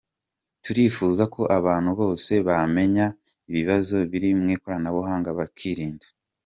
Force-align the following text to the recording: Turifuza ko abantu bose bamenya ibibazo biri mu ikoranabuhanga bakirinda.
Turifuza 0.63 1.23
ko 1.35 1.41
abantu 1.57 1.91
bose 1.99 2.31
bamenya 2.47 3.05
ibibazo 3.49 3.95
biri 4.11 4.29
mu 4.39 4.45
ikoranabuhanga 4.55 5.29
bakirinda. 5.39 6.07